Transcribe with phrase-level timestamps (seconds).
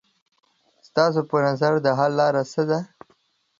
[0.87, 2.79] ستاسو په نظر د حل لاره څه ده؟